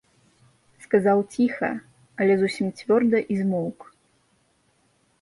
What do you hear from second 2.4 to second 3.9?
зусім цвёрда і змоўк.